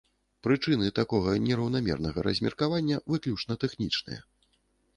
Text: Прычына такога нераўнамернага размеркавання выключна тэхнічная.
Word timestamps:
Прычына 0.45 0.87
такога 0.99 1.35
нераўнамернага 1.49 2.25
размеркавання 2.29 2.97
выключна 3.13 3.61
тэхнічная. 3.65 4.19